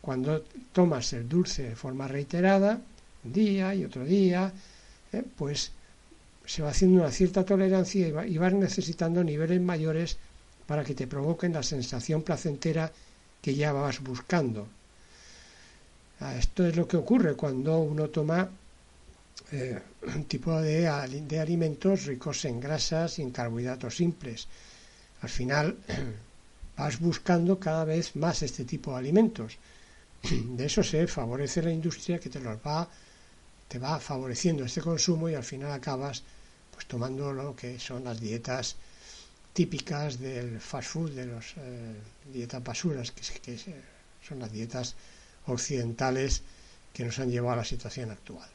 cuando 0.00 0.44
tomas 0.72 1.12
el 1.12 1.28
dulce 1.28 1.64
de 1.70 1.76
forma 1.76 2.08
reiterada, 2.08 2.80
un 3.24 3.32
día 3.32 3.74
y 3.74 3.84
otro 3.84 4.04
día, 4.04 4.50
eh, 5.12 5.22
pues 5.36 5.72
se 6.46 6.62
va 6.62 6.70
haciendo 6.70 7.00
una 7.00 7.10
cierta 7.10 7.44
tolerancia 7.44 8.08
y, 8.26 8.38
vas 8.38 8.52
necesitando 8.52 9.24
niveles 9.24 9.60
mayores 9.60 10.16
para 10.66 10.84
que 10.84 10.94
te 10.94 11.06
provoquen 11.06 11.52
la 11.52 11.62
sensación 11.62 12.22
placentera 12.22 12.92
que 13.40 13.54
ya 13.54 13.72
vas 13.72 14.00
buscando. 14.02 14.66
Ah, 16.20 16.36
esto 16.36 16.66
es 16.66 16.76
lo 16.76 16.86
que 16.86 16.96
ocurre 16.96 17.34
cuando 17.34 17.78
uno 17.78 18.08
toma 18.08 18.48
eh, 19.52 19.78
un 20.14 20.24
tipo 20.24 20.60
de, 20.60 20.88
de, 21.28 21.40
alimentos 21.40 22.06
ricos 22.06 22.44
en 22.44 22.60
grasas 22.60 23.18
y 23.18 23.22
en 23.22 23.30
carbohidratos 23.30 23.96
simples. 23.96 24.46
Al 25.22 25.28
final 25.28 25.76
vas 26.76 27.00
buscando 27.00 27.58
cada 27.58 27.84
vez 27.84 28.16
más 28.16 28.42
este 28.42 28.64
tipo 28.64 28.92
de 28.92 28.98
alimentos. 28.98 29.58
De 30.56 30.66
eso 30.66 30.82
se 30.82 31.06
favorece 31.06 31.62
la 31.62 31.72
industria 31.72 32.18
que 32.18 32.30
te 32.30 32.40
los 32.40 32.56
va, 32.56 32.88
te 33.68 33.78
va 33.78 33.98
favoreciendo 34.00 34.64
este 34.64 34.80
consumo 34.80 35.28
y 35.28 35.34
al 35.34 35.44
final 35.44 35.72
acabas 35.72 36.22
pues 36.84 36.88
tomando 36.88 37.32
lo 37.32 37.54
que 37.56 37.78
son 37.78 38.04
las 38.04 38.20
dietas 38.20 38.76
típicas 39.52 40.18
del 40.18 40.60
fast 40.60 40.88
food, 40.88 41.10
de 41.12 41.26
las 41.26 41.54
eh, 41.56 41.94
dietas 42.32 42.62
basuras, 42.62 43.10
que, 43.10 43.22
que, 43.40 43.58
son 44.22 44.38
las 44.38 44.52
dietas 44.52 44.94
occidentales 45.46 46.42
que 46.92 47.04
nos 47.04 47.18
han 47.18 47.30
llevado 47.30 47.54
a 47.54 47.56
la 47.56 47.64
situación 47.64 48.10
actual. 48.10 48.48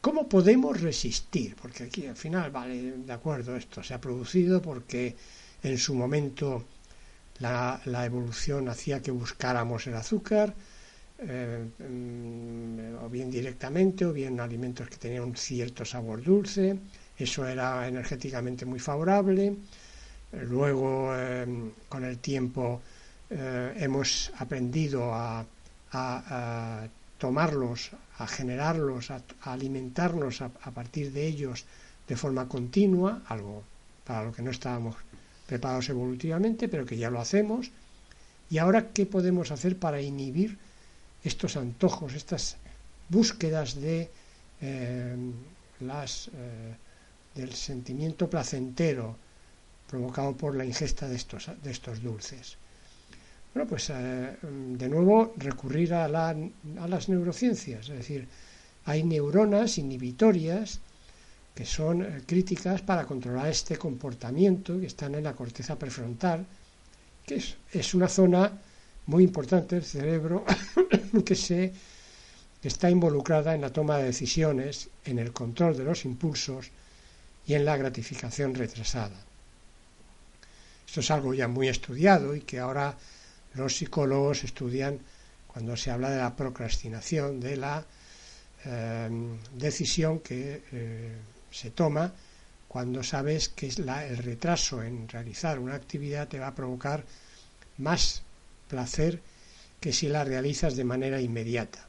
¿Cómo 0.00 0.28
podemos 0.28 0.80
resistir? 0.80 1.54
Porque 1.56 1.84
aquí 1.84 2.06
al 2.06 2.16
final, 2.16 2.50
vale, 2.50 2.92
de 2.98 3.12
acuerdo, 3.12 3.56
esto 3.56 3.82
se 3.82 3.94
ha 3.94 4.00
producido 4.00 4.60
porque 4.60 5.14
en 5.62 5.78
su 5.78 5.94
momento 5.94 6.64
la, 7.38 7.80
la 7.84 8.04
evolución 8.04 8.68
hacía 8.68 9.00
que 9.02 9.10
buscáramos 9.10 9.86
el 9.86 9.94
azúcar, 9.94 10.54
eh, 11.18 11.64
mm, 11.78 13.04
o 13.04 13.08
bien 13.08 13.30
directamente, 13.30 14.04
o 14.04 14.12
bien 14.12 14.40
alimentos 14.40 14.88
que 14.88 14.96
tenían 14.96 15.24
un 15.24 15.36
cierto 15.36 15.84
sabor 15.84 16.22
dulce, 16.22 16.78
eso 17.22 17.46
era 17.46 17.86
energéticamente 17.86 18.64
muy 18.64 18.78
favorable. 18.78 19.56
Luego, 20.32 21.12
eh, 21.14 21.46
con 21.88 22.04
el 22.04 22.18
tiempo, 22.18 22.80
eh, 23.30 23.74
hemos 23.76 24.32
aprendido 24.38 25.12
a, 25.14 25.44
tomarlos, 27.18 27.90
a 28.18 28.26
generarlos, 28.26 29.10
a, 29.10 29.22
alimentarnos 29.42 30.40
a, 30.40 30.48
partir 30.48 31.12
de 31.12 31.26
ellos 31.26 31.64
de 32.08 32.16
forma 32.16 32.48
continua, 32.48 33.22
algo 33.28 33.62
para 34.04 34.24
lo 34.24 34.32
que 34.32 34.42
no 34.42 34.50
estábamos 34.50 34.96
preparados 35.46 35.88
evolutivamente, 35.90 36.68
pero 36.68 36.86
que 36.86 36.96
ya 36.96 37.10
lo 37.10 37.20
hacemos. 37.20 37.70
¿Y 38.50 38.58
ahora 38.58 38.88
qué 38.92 39.06
podemos 39.06 39.50
hacer 39.50 39.78
para 39.78 40.00
inhibir 40.00 40.58
estos 41.24 41.56
antojos, 41.56 42.14
estas 42.14 42.56
búsquedas 43.08 43.80
de 43.80 44.10
eh, 44.60 45.16
las 45.80 46.30
del 47.34 47.52
sentimiento 47.52 48.28
placentero 48.28 49.16
provocado 49.88 50.36
por 50.36 50.54
la 50.54 50.64
ingesta 50.64 51.08
de 51.08 51.16
estos, 51.16 51.50
de 51.62 51.70
estos 51.70 52.02
dulces. 52.02 52.56
Bueno, 53.54 53.68
pues 53.68 53.90
eh, 53.90 54.36
de 54.42 54.88
nuevo 54.88 55.34
recurrir 55.36 55.92
a, 55.92 56.04
a 56.06 56.88
las 56.88 57.08
neurociencias, 57.08 57.88
es 57.90 57.98
decir, 57.98 58.26
hay 58.84 59.04
neuronas 59.04 59.78
inhibitorias 59.78 60.80
que 61.54 61.66
son 61.66 62.02
eh, 62.02 62.22
críticas 62.26 62.80
para 62.82 63.04
controlar 63.04 63.48
este 63.48 63.76
comportamiento 63.76 64.80
que 64.80 64.86
están 64.86 65.14
en 65.14 65.24
la 65.24 65.34
corteza 65.34 65.78
prefrontal, 65.78 66.46
que 67.26 67.42
es, 67.72 67.94
una 67.94 68.08
zona 68.08 68.50
muy 69.06 69.24
importante 69.24 69.76
del 69.76 69.84
cerebro 69.84 70.44
que 71.26 71.34
se 71.34 71.72
está 72.62 72.90
involucrada 72.90 73.54
en 73.54 73.60
la 73.60 73.70
toma 73.70 73.98
de 73.98 74.04
decisiones, 74.04 74.88
en 75.04 75.18
el 75.18 75.32
control 75.32 75.76
de 75.76 75.84
los 75.84 76.04
impulsos 76.04 76.70
y 77.46 77.54
en 77.54 77.64
la 77.64 77.76
gratificación 77.76 78.54
retrasada. 78.54 79.16
Esto 80.86 81.00
es 81.00 81.10
algo 81.10 81.34
ya 81.34 81.48
muy 81.48 81.68
estudiado 81.68 82.34
y 82.34 82.42
que 82.42 82.58
ahora 82.58 82.94
los 83.54 83.76
psicólogos 83.76 84.44
estudian 84.44 84.98
cuando 85.46 85.76
se 85.76 85.90
habla 85.90 86.10
de 86.10 86.18
la 86.18 86.34
procrastinación, 86.34 87.40
de 87.40 87.56
la 87.56 87.84
eh, 88.64 89.10
decisión 89.54 90.20
que 90.20 90.62
eh, 90.72 91.16
se 91.50 91.70
toma 91.70 92.12
cuando 92.68 93.02
sabes 93.02 93.50
que 93.50 93.68
el 93.68 94.16
retraso 94.18 94.82
en 94.82 95.08
realizar 95.08 95.58
una 95.58 95.74
actividad 95.74 96.28
te 96.28 96.38
va 96.38 96.48
a 96.48 96.54
provocar 96.54 97.04
más 97.78 98.22
placer 98.68 99.20
que 99.78 99.92
si 99.92 100.08
la 100.08 100.24
realizas 100.24 100.76
de 100.76 100.84
manera 100.84 101.20
inmediata. 101.20 101.86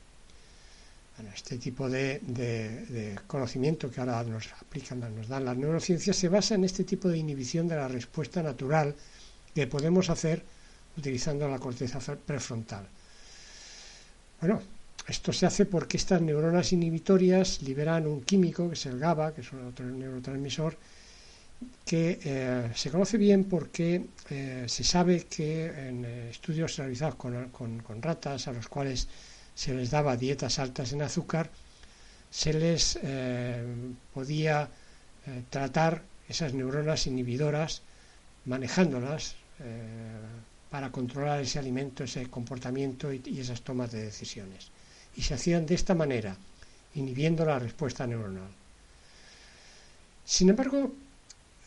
Este 1.36 1.58
tipo 1.58 1.90
de, 1.90 3.16
conocimiento 3.28 3.90
que 3.90 4.02
ahora 4.02 4.24
nos 4.24 4.52
aplican, 4.54 5.00
nos 5.16 5.28
dan 5.28 5.46
las 5.46 5.58
neurociencias, 5.58 6.16
se 6.16 6.30
basa 6.30 6.56
en 6.56 6.64
este 6.64 6.84
tipo 6.84 7.08
de 7.08 7.18
inhibición 7.18 7.68
de 7.68 7.76
la 7.76 7.88
respuesta 7.88 8.42
natural 8.44 8.96
que 9.54 9.68
podemos 9.68 10.10
hacer 10.10 10.44
utilizando 10.98 11.48
la 11.48 11.60
corteza 11.60 12.00
prefrontal. 12.16 12.88
Bueno, 14.42 14.62
esto 15.08 15.34
se 15.34 15.46
hace 15.46 15.66
porque 15.66 15.98
estas 15.98 16.22
neuronas 16.22 16.72
inhibitorias 16.72 17.62
liberan 17.62 18.08
un 18.08 18.22
químico, 18.24 18.68
que 18.70 18.76
es 18.76 18.86
el 18.86 19.00
GABA, 19.00 19.34
que 19.34 19.42
es 19.42 19.54
otro 19.54 19.86
neurotransmisor, 19.86 20.78
que 21.86 22.20
eh, 22.24 22.72
se 22.76 22.90
conoce 22.90 23.18
bien 23.18 23.46
porque 23.46 24.06
eh, 24.30 24.66
se 24.68 24.84
sabe 24.84 25.26
que 25.26 25.66
en 25.66 26.06
eh, 26.06 26.30
estudios 26.30 26.78
realizados 26.78 27.16
con, 27.16 28.02
ratas 28.02 28.48
a 28.48 28.54
los 28.54 28.68
cuales 28.68 29.08
se 29.56 29.74
les 29.74 29.92
daba 29.92 30.18
dietas 30.18 30.60
altas 30.60 30.94
en 30.94 31.02
azúcar, 31.02 31.50
se 32.32 32.54
les 32.54 33.00
podía 34.14 34.68
tratar 35.50 36.02
esas 36.28 36.54
neuronas 36.54 37.06
inhibidoras 37.06 37.84
manejándolas 38.46 39.36
para 40.72 40.92
controlar 40.92 41.42
ese 41.42 41.60
alimento, 41.60 42.04
ese 42.04 42.26
comportamiento 42.28 43.14
y 43.14 43.40
esas 43.40 43.62
tomas 43.62 43.92
de 43.92 44.04
decisiones 44.04 44.72
y 45.16 45.22
se 45.22 45.34
hacían 45.34 45.66
de 45.66 45.76
esta 45.76 45.94
manera, 45.94 46.36
inhibiendo 46.96 47.46
la 47.46 47.60
respuesta 47.60 48.08
neuronal. 48.08 48.50
Sin 50.26 50.50
embargo, 50.50 50.92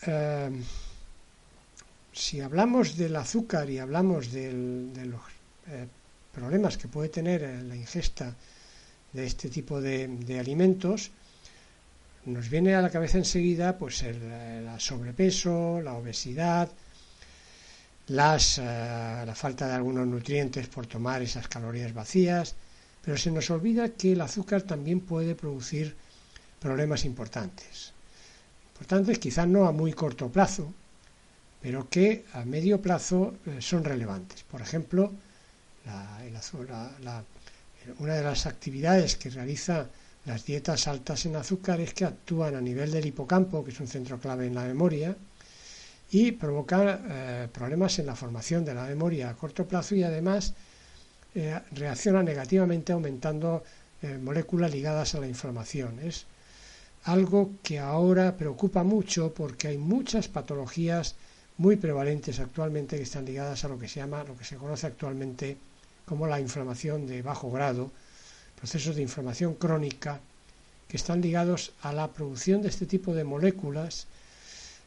eh, 0.06 0.50
si 2.12 2.40
hablamos 2.40 2.96
del 2.96 3.16
azúcar 3.16 3.68
y 3.70 3.78
hablamos 3.78 4.32
de 4.32 4.52
los 4.52 5.20
eh, 5.68 5.86
problemas 6.36 6.76
que 6.76 6.86
puede 6.86 7.08
tener 7.08 7.40
la 7.64 7.74
ingesta 7.74 8.34
de 9.10 9.24
este 9.24 9.48
tipo 9.48 9.80
de, 9.80 10.36
alimentos, 10.38 11.10
nos 12.26 12.50
viene 12.50 12.74
a 12.74 12.82
la 12.82 12.90
cabeza 12.90 13.16
enseguida 13.16 13.78
pues 13.78 14.02
el, 14.02 14.20
sobrepeso, 14.78 15.80
la 15.80 15.94
obesidad, 15.94 16.68
las, 18.08 18.58
eh, 18.58 18.62
la 18.62 19.34
falta 19.34 19.66
de 19.66 19.74
algunos 19.74 20.06
nutrientes 20.06 20.68
por 20.68 20.86
tomar 20.86 21.22
esas 21.22 21.48
calorías 21.48 21.94
vacías, 21.94 22.54
pero 23.02 23.16
se 23.16 23.30
nos 23.30 23.48
olvida 23.50 23.88
que 23.94 24.12
el 24.12 24.20
azúcar 24.20 24.60
también 24.62 25.00
puede 25.00 25.34
producir 25.34 25.96
problemas 26.60 27.06
importantes. 27.06 27.94
Importantes 28.74 29.18
quizás 29.18 29.48
no 29.48 29.66
a 29.66 29.72
muy 29.72 29.94
corto 29.94 30.28
plazo, 30.28 30.70
pero 31.62 31.88
que 31.88 32.26
a 32.34 32.44
medio 32.44 32.82
plazo 32.82 33.36
eh, 33.46 33.62
son 33.62 33.84
relevantes. 33.84 34.42
Por 34.42 34.60
ejemplo, 34.60 35.12
una 37.98 38.14
de 38.14 38.22
las 38.22 38.46
actividades 38.46 39.16
que 39.16 39.30
realiza 39.30 39.86
las 40.26 40.44
dietas 40.44 40.88
altas 40.88 41.24
en 41.26 41.36
azúcar 41.36 41.80
es 41.80 41.94
que 41.94 42.04
actúan 42.04 42.56
a 42.56 42.60
nivel 42.60 42.90
del 42.90 43.06
hipocampo, 43.06 43.64
que 43.64 43.70
es 43.70 43.80
un 43.80 43.86
centro 43.86 44.18
clave 44.18 44.46
en 44.46 44.54
la 44.56 44.64
memoria, 44.64 45.16
y 46.10 46.32
provocan 46.32 47.06
eh, 47.08 47.48
problemas 47.52 47.98
en 47.98 48.06
la 48.06 48.16
formación 48.16 48.64
de 48.64 48.74
la 48.74 48.84
memoria 48.84 49.30
a 49.30 49.34
corto 49.34 49.66
plazo 49.66 49.94
y 49.94 50.02
además 50.02 50.54
eh, 51.34 51.58
reacciona 51.72 52.22
negativamente 52.22 52.92
aumentando 52.92 53.62
eh, 54.02 54.18
moléculas 54.18 54.70
ligadas 54.70 55.14
a 55.14 55.20
la 55.20 55.28
inflamación. 55.28 56.00
Es 56.00 56.26
algo 57.04 57.52
que 57.62 57.78
ahora 57.78 58.36
preocupa 58.36 58.82
mucho 58.82 59.32
porque 59.32 59.68
hay 59.68 59.78
muchas 59.78 60.28
patologías 60.28 61.14
muy 61.58 61.76
prevalentes 61.76 62.40
actualmente 62.40 62.96
que 62.96 63.04
están 63.04 63.24
ligadas 63.24 63.64
a 63.64 63.68
lo 63.68 63.78
que 63.78 63.88
se 63.88 64.00
llama, 64.00 64.24
lo 64.24 64.36
que 64.36 64.44
se 64.44 64.56
conoce 64.56 64.86
actualmente 64.86 65.56
como 66.06 66.26
la 66.26 66.40
inflamación 66.40 67.06
de 67.06 67.20
bajo 67.20 67.50
grado, 67.50 67.90
procesos 68.58 68.96
de 68.96 69.02
inflamación 69.02 69.54
crónica 69.54 70.20
que 70.88 70.96
están 70.96 71.20
ligados 71.20 71.72
a 71.82 71.92
la 71.92 72.08
producción 72.08 72.62
de 72.62 72.68
este 72.68 72.86
tipo 72.86 73.12
de 73.12 73.24
moléculas 73.24 74.06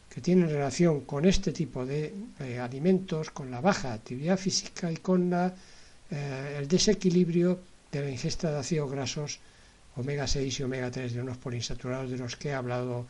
que 0.09 0.21
tienen 0.21 0.49
relación 0.49 1.01
con 1.01 1.25
este 1.25 1.51
tipo 1.51 1.85
de 1.85 2.13
eh, 2.39 2.57
alimentos, 2.57 3.29
con 3.29 3.51
la 3.51 3.61
baja 3.61 3.93
actividad 3.93 4.37
física 4.37 4.91
y 4.91 4.97
con 4.97 5.31
eh, 5.31 6.57
el 6.57 6.67
desequilibrio 6.67 7.59
de 7.91 8.01
la 8.01 8.09
ingesta 8.09 8.49
de 8.51 8.57
ácidos 8.57 8.89
grasos 8.89 9.39
omega 9.97 10.25
6 10.25 10.59
y 10.59 10.63
omega 10.63 10.89
3 10.89 11.13
de 11.13 11.21
unos 11.21 11.37
poliinsaturados 11.37 12.09
de 12.09 12.17
los 12.17 12.35
que 12.37 12.49
he 12.49 12.53
hablado 12.53 13.05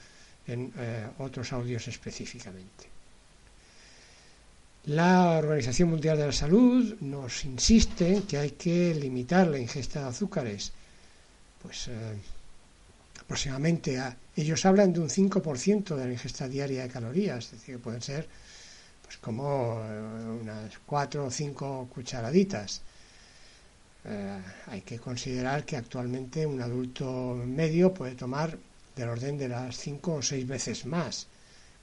en 0.48 0.74
eh, 0.78 1.08
otros 1.20 1.54
audios 1.54 1.88
específicamente. 1.88 2.99
La 4.86 5.38
Organización 5.38 5.90
Mundial 5.90 6.18
de 6.18 6.28
la 6.28 6.32
Salud 6.32 6.96
nos 7.02 7.44
insiste 7.44 8.24
que 8.28 8.38
hay 8.38 8.52
que 8.52 8.96
limitar 8.96 9.48
la 9.48 9.60
ingesta 9.60 10.02
de 10.02 10.08
azúcares. 10.08 10.72
Pues 11.62 11.90
eh, 11.90 12.16
aproximadamente 13.20 14.00
a, 14.00 14.16
ellos 14.38 14.66
hablan 14.66 14.94
de 14.94 15.02
un 15.02 15.10
5% 15.10 15.96
de 15.96 16.06
la 16.06 16.12
ingesta 16.12 16.48
diaria 16.48 16.84
de 16.84 16.90
calorías, 16.90 17.46
es 17.46 17.52
decir, 17.52 17.76
que 17.76 17.84
pueden 17.84 18.02
ser 18.02 18.28
pues 19.04 19.18
como 19.18 19.76
unas 20.42 20.80
4 20.86 21.26
o 21.26 21.32
5 21.32 21.90
cucharaditas. 21.94 22.82
Eh, 24.06 24.40
hay 24.68 24.82
que 24.82 24.98
considerar 24.98 25.66
que 25.66 25.76
actualmente 25.76 26.46
un 26.46 26.62
adulto 26.62 27.36
medio 27.36 27.94
puede 27.94 28.16
tomar 28.16 28.58
del 28.96 29.10
orden 29.10 29.38
de 29.38 29.50
las 29.50 29.78
cinco 29.78 30.16
o 30.16 30.22
seis 30.22 30.48
veces 30.48 30.86
más 30.86 31.28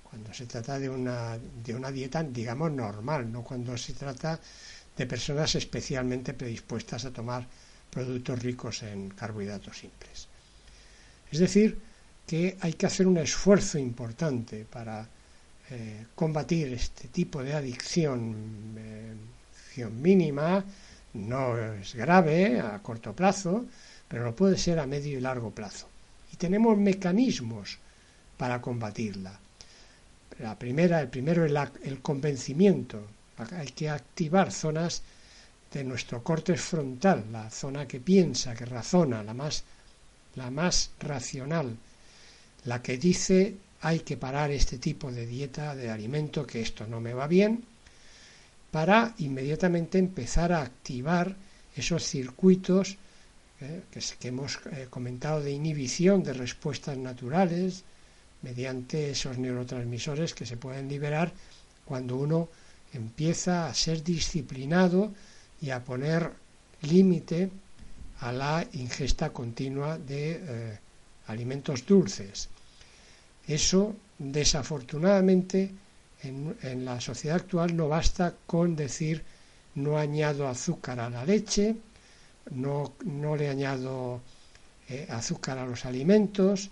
cuando 0.08 0.32
se 0.32 0.46
trata 0.46 0.78
de 0.78 0.88
una, 0.88 1.38
de 1.38 1.74
una 1.74 1.90
dieta, 1.90 2.22
digamos, 2.22 2.70
normal, 2.72 3.30
no 3.30 3.42
cuando 3.42 3.76
se 3.76 3.92
trata 3.92 4.40
de 4.96 5.06
personas 5.06 5.54
especialmente 5.54 6.34
predispuestas 6.34 7.04
a 7.04 7.12
tomar 7.12 7.46
productos 7.90 8.42
ricos 8.42 8.82
en 8.82 9.10
carbohidratos 9.10 9.78
simples. 9.78 10.28
Es 11.30 11.38
decir, 11.38 11.78
que 12.26 12.56
hay 12.60 12.74
que 12.74 12.86
hacer 12.86 13.06
un 13.06 13.18
esfuerzo 13.18 13.78
importante 13.78 14.64
para 14.64 15.06
eh, 15.70 16.06
combatir 16.14 16.72
este 16.72 17.08
tipo 17.08 17.42
de 17.42 17.54
adicción, 17.54 18.34
adicción 19.52 20.00
mínima, 20.00 20.64
no 21.14 21.58
es 21.58 21.94
grave 21.94 22.60
a 22.60 22.78
corto 22.82 23.14
plazo, 23.14 23.66
pero 24.08 24.24
lo 24.24 24.36
puede 24.36 24.58
ser 24.58 24.78
a 24.78 24.86
medio 24.86 25.18
y 25.18 25.20
largo 25.20 25.50
plazo. 25.50 25.88
Y 26.32 26.36
tenemos 26.36 26.76
mecanismos 26.76 27.78
para 28.36 28.60
combatirla. 28.60 29.38
La 30.38 30.58
primera, 30.58 31.00
el 31.00 31.08
primero 31.08 31.44
es 31.44 31.52
el 31.82 32.00
convencimiento. 32.02 33.06
Hay 33.52 33.68
que 33.68 33.88
activar 33.88 34.52
zonas 34.52 35.02
de 35.72 35.84
nuestro 35.84 36.22
corte 36.22 36.56
frontal, 36.56 37.24
la 37.32 37.50
zona 37.50 37.86
que 37.86 38.00
piensa, 38.00 38.54
que 38.54 38.64
razona, 38.64 39.22
la 39.22 39.34
más, 39.34 39.64
la 40.34 40.50
más 40.50 40.90
racional, 41.00 41.76
la 42.64 42.82
que 42.82 42.98
dice 42.98 43.56
hay 43.82 44.00
que 44.00 44.16
parar 44.16 44.50
este 44.50 44.78
tipo 44.78 45.12
de 45.12 45.26
dieta, 45.26 45.74
de 45.74 45.90
alimento, 45.90 46.46
que 46.46 46.60
esto 46.60 46.86
no 46.86 47.00
me 47.00 47.14
va 47.14 47.26
bien, 47.26 47.62
para 48.70 49.14
inmediatamente 49.18 49.98
empezar 49.98 50.52
a 50.52 50.62
activar 50.62 51.36
esos 51.76 52.04
circuitos 52.04 52.96
eh, 53.60 53.82
que, 53.90 54.28
hemos 54.28 54.58
eh, 54.72 54.86
comentado 54.90 55.40
de 55.40 55.52
inhibición 55.52 56.22
de 56.22 56.32
respuestas 56.32 56.96
naturales 56.98 57.84
mediante 58.46 59.10
esos 59.10 59.38
neurotransmisores 59.38 60.32
que 60.32 60.46
se 60.46 60.56
pueden 60.56 60.86
liberar 60.88 61.32
cuando 61.84 62.16
uno 62.16 62.48
empieza 62.92 63.66
a 63.66 63.74
ser 63.74 64.04
disciplinado 64.04 65.12
y 65.60 65.70
a 65.70 65.82
poner 65.82 66.30
límite 66.82 67.50
a 68.20 68.30
la 68.30 68.64
ingesta 68.74 69.30
continua 69.32 69.98
de 69.98 70.24
eh, 70.40 70.78
alimentos 71.26 71.84
dulces. 71.84 72.48
Eso, 73.48 73.96
desafortunadamente, 74.18 75.72
en, 76.22 76.84
la 76.84 77.00
sociedad 77.00 77.38
actual 77.38 77.76
no 77.76 77.88
basta 77.88 78.32
con 78.46 78.76
decir 78.76 79.24
no 79.74 79.98
añado 79.98 80.46
azúcar 80.46 81.00
a 81.00 81.10
la 81.10 81.24
leche, 81.24 81.74
no, 82.52 82.94
no 83.04 83.34
le 83.34 83.48
añado 83.48 84.20
eh, 84.88 85.06
azúcar 85.10 85.58
a 85.58 85.66
los 85.66 85.84
alimentos, 85.84 86.70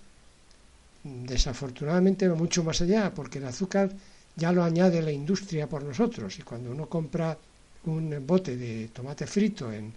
desafortunadamente 1.05 2.27
va 2.27 2.35
mucho 2.35 2.64
más 2.64 2.81
allá, 2.81 3.12
porque 3.14 3.38
el 3.38 3.47
azúcar 3.47 3.93
ya 4.37 4.51
lo 4.53 4.64
añade 4.64 5.03
la 5.03 5.12
industria 5.12 5.69
por 5.69 5.85
nosotros 5.85 6.38
y 6.38 6.43
cuando 6.43 6.71
uno 6.71 6.88
compra 6.88 7.38
un 7.85 8.27
bote 8.27 8.57
de 8.57 8.88
tomate 8.88 9.27
frito 9.27 9.71
en, 9.71 9.93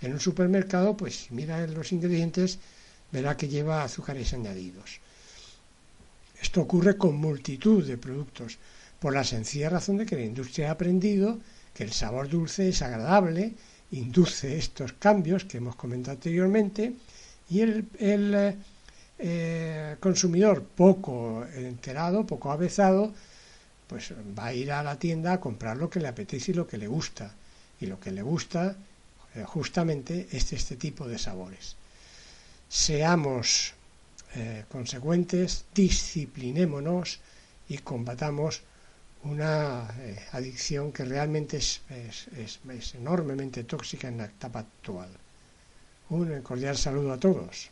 en 0.00 0.12
un 0.12 0.20
supermercado, 0.20 0.96
pues 0.96 1.26
mira 1.30 1.66
los 1.66 1.92
ingredientes 1.92 2.58
verá 3.10 3.36
que 3.36 3.48
lleva 3.48 3.82
azúcares 3.82 4.32
añadidos. 4.32 5.00
Esto 6.40 6.62
ocurre 6.62 6.96
con 6.96 7.16
multitud 7.16 7.84
de 7.84 7.98
productos, 7.98 8.58
por 8.98 9.12
la 9.12 9.24
sencilla 9.24 9.68
razón 9.68 9.98
de 9.98 10.06
que 10.06 10.16
la 10.16 10.24
industria 10.24 10.68
ha 10.68 10.72
aprendido 10.72 11.38
que 11.74 11.84
el 11.84 11.92
sabor 11.92 12.28
dulce 12.28 12.68
es 12.68 12.82
agradable, 12.82 13.52
induce 13.90 14.58
estos 14.58 14.92
cambios 14.94 15.44
que 15.44 15.58
hemos 15.58 15.76
comentado 15.76 16.16
anteriormente, 16.16 16.94
y 17.50 17.60
el, 17.60 17.86
el 17.98 18.56
eh, 19.22 19.96
consumidor 20.00 20.64
poco 20.64 21.46
enterado, 21.54 22.26
poco 22.26 22.50
avezado, 22.50 23.12
pues 23.86 24.12
va 24.38 24.46
a 24.46 24.54
ir 24.54 24.72
a 24.72 24.82
la 24.82 24.98
tienda 24.98 25.34
a 25.34 25.40
comprar 25.40 25.76
lo 25.76 25.88
que 25.88 26.00
le 26.00 26.08
apetece 26.08 26.52
y 26.52 26.54
lo 26.54 26.66
que 26.66 26.78
le 26.78 26.88
gusta. 26.88 27.32
Y 27.80 27.86
lo 27.86 28.00
que 28.00 28.10
le 28.10 28.22
gusta 28.22 28.76
eh, 29.34 29.44
justamente 29.44 30.28
es 30.32 30.52
este 30.52 30.76
tipo 30.76 31.06
de 31.08 31.18
sabores. 31.18 31.76
Seamos 32.68 33.74
eh, 34.34 34.64
consecuentes, 34.68 35.66
disciplinémonos 35.74 37.20
y 37.68 37.78
combatamos 37.78 38.62
una 39.24 39.88
eh, 39.98 40.18
adicción 40.32 40.92
que 40.92 41.04
realmente 41.04 41.58
es, 41.58 41.82
es, 41.88 42.94
enormemente 42.94 43.64
tóxica 43.64 44.08
en 44.08 44.18
la 44.18 44.24
etapa 44.24 44.60
actual. 44.60 45.10
Un 46.10 46.42
cordial 46.42 46.76
saludo 46.76 47.12
a 47.12 47.20
todos. 47.20 47.71